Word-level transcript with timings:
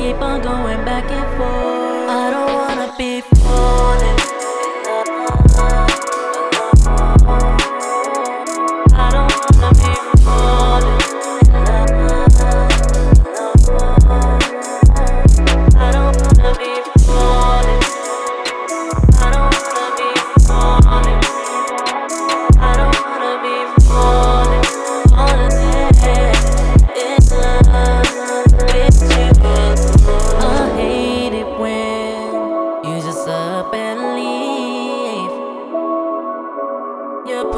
keep 0.00 0.16
on 0.22 0.40
going 0.40 0.82
back 0.86 1.04
and 1.10 1.28
forth. 1.36 2.08
I 2.08 2.30
don't 2.30 2.52
wanna 2.54 2.94
be. 2.96 3.39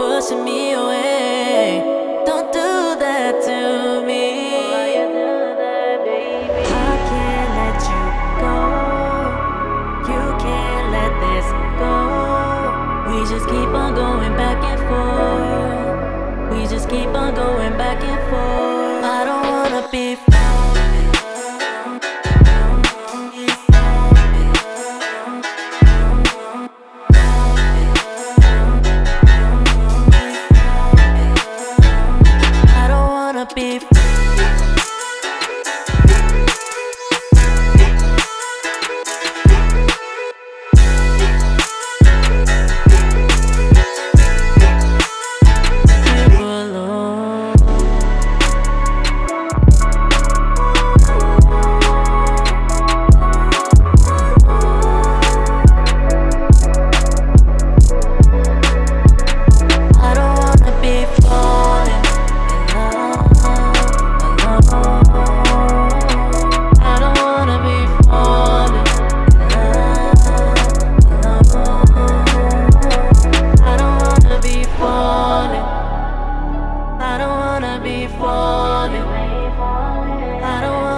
Pushing 0.03 0.43
me 0.45 0.73
away. 0.73 1.81
Don't 2.27 2.53
do 2.53 2.71
that 3.05 3.35
to 3.47 4.05
me. 4.05 4.25
I 6.91 6.95
can't 7.11 7.51
let 7.61 7.79
you 7.93 8.05
go. 8.43 8.59
You 10.11 10.23
can't 10.45 10.87
let 10.97 11.13
this 11.25 11.47
go. 11.83 11.97
We 13.09 13.19
just 13.33 13.47
keep 13.47 13.71
on 13.83 13.91
going 13.95 14.35
back 14.37 14.52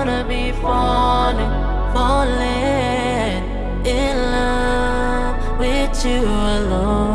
wanna 0.04 0.22
be 0.28 0.52
falling, 0.60 1.50
falling 1.94 3.42
in 3.86 4.16
love 4.32 5.58
with 5.58 6.04
you 6.04 6.20
alone. 6.20 7.13